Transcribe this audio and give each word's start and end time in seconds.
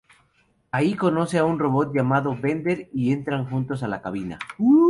Ahí 0.71 0.95
conoce 0.95 1.37
a 1.37 1.45
un 1.45 1.59
robot 1.59 1.93
llamado 1.93 2.35
Bender 2.35 2.89
y 2.91 3.11
entran 3.13 3.47
juntos 3.47 3.83
a 3.83 3.87
la 3.87 4.01
cabina. 4.01 4.39